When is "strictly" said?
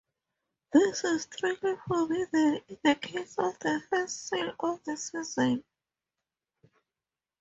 1.31-1.75